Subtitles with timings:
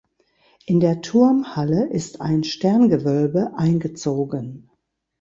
[0.65, 4.67] In der Turmhalle ist ein Sterngewölbe eingezogen.